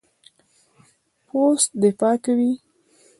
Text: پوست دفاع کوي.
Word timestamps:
پوست 1.27 1.69
دفاع 1.83 2.15
کوي. 2.25 2.51